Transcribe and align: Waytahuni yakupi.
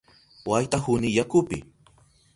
Waytahuni 0.49 1.09
yakupi. 1.17 1.57